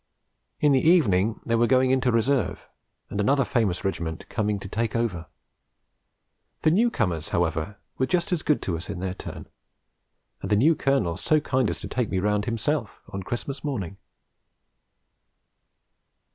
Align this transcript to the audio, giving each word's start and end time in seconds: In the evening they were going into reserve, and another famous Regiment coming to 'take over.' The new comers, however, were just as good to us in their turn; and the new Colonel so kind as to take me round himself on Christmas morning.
In 0.59 0.71
the 0.71 0.81
evening 0.81 1.39
they 1.45 1.53
were 1.53 1.67
going 1.67 1.91
into 1.91 2.11
reserve, 2.11 2.67
and 3.11 3.21
another 3.21 3.45
famous 3.45 3.85
Regiment 3.85 4.27
coming 4.29 4.59
to 4.59 4.67
'take 4.67 4.95
over.' 4.95 5.27
The 6.63 6.71
new 6.71 6.89
comers, 6.89 7.29
however, 7.29 7.77
were 7.99 8.07
just 8.07 8.31
as 8.31 8.41
good 8.41 8.63
to 8.63 8.75
us 8.75 8.89
in 8.89 8.99
their 8.99 9.13
turn; 9.13 9.45
and 10.41 10.49
the 10.49 10.55
new 10.55 10.73
Colonel 10.73 11.17
so 11.17 11.39
kind 11.39 11.69
as 11.69 11.79
to 11.81 11.87
take 11.87 12.09
me 12.09 12.17
round 12.17 12.45
himself 12.45 12.99
on 13.09 13.21
Christmas 13.21 13.63
morning. 13.63 13.97